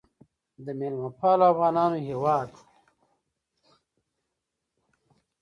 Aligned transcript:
د 0.65 0.67
میلمه 0.79 1.09
پالو 1.19 1.45
افغانانو 1.53 1.97
هیواد. 2.07 2.49